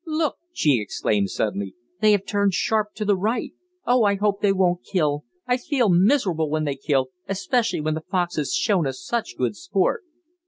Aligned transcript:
"Look," 0.07 0.37
she 0.51 0.79
exclaimed 0.81 1.29
suddenly, 1.29 1.75
"they 1.99 2.11
have 2.13 2.25
turned 2.25 2.55
sharp 2.55 2.95
to 2.95 3.05
the 3.05 3.15
right. 3.15 3.53
Oh, 3.85 4.03
I 4.03 4.15
hope 4.15 4.41
they 4.41 4.51
won't 4.51 4.83
kill! 4.83 5.25
I 5.45 5.57
feel 5.57 5.89
miserable 5.89 6.49
when 6.49 6.63
they 6.63 6.73
kill, 6.75 7.09
especially 7.29 7.81
when 7.81 7.93
the 7.93 8.01
fox 8.01 8.35
has 8.37 8.55
shown 8.55 8.87
us 8.87 8.99
such 8.99 9.35
good 9.37 9.55
sport." 9.55 10.01